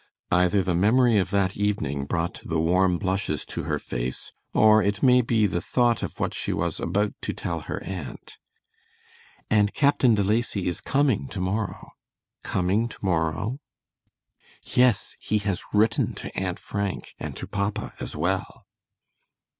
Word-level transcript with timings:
either 0.31 0.63
the 0.63 0.73
memory 0.73 1.19
of 1.19 1.29
that 1.29 1.55
evening 1.55 2.05
brought 2.07 2.41
the 2.43 2.59
warm 2.59 2.97
blushes 2.97 3.45
to 3.45 3.65
her 3.65 3.77
face, 3.77 4.31
or 4.51 4.81
it 4.81 5.03
may 5.03 5.21
be 5.21 5.45
the 5.45 5.61
thought 5.61 6.01
of 6.01 6.19
what 6.19 6.33
she 6.33 6.51
was 6.51 6.79
about 6.79 7.13
to 7.21 7.33
tell 7.33 7.59
her 7.69 7.83
aunt; 7.83 8.39
"and 9.47 9.75
Captain 9.75 10.15
De 10.15 10.23
Lacy 10.23 10.67
is 10.67 10.81
coming 10.81 11.27
to 11.27 11.39
morrow." 11.39 11.91
"Coming 12.41 12.87
to 12.89 12.97
morrow?" 13.03 13.59
"Yes, 14.63 15.15
he 15.19 15.37
has 15.37 15.61
written 15.71 16.13
to 16.15 16.35
Aunt 16.35 16.57
Frank, 16.57 17.13
and 17.19 17.35
to 17.35 17.45
papa 17.45 17.93
as 17.99 18.15
well." 18.15 18.65